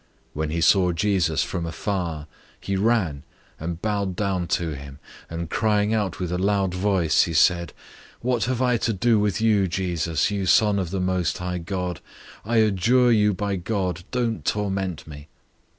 005:006 0.01 0.07
When 0.33 0.49
he 0.49 0.61
saw 0.61 0.91
Jesus 0.93 1.43
from 1.43 1.65
afar, 1.67 2.25
he 2.59 2.75
ran 2.75 3.21
and 3.59 3.79
bowed 3.83 4.15
down 4.15 4.47
to 4.47 4.69
him, 4.75 4.97
005:007 5.29 5.37
and 5.37 5.49
crying 5.51 5.93
out 5.93 6.19
with 6.19 6.31
a 6.31 6.39
loud 6.39 6.73
voice, 6.73 7.21
he 7.25 7.33
said, 7.35 7.71
"What 8.21 8.45
have 8.45 8.63
I 8.63 8.77
to 8.77 8.93
do 8.93 9.19
with 9.19 9.39
you, 9.39 9.67
Jesus, 9.67 10.31
you 10.31 10.47
Son 10.47 10.79
of 10.79 10.89
the 10.89 10.99
Most 10.99 11.37
High 11.37 11.59
God? 11.59 12.01
I 12.43 12.57
adjure 12.57 13.11
you 13.11 13.35
by 13.35 13.57
God, 13.57 14.03
don't 14.09 14.43
torment 14.43 15.05
me." 15.05 15.27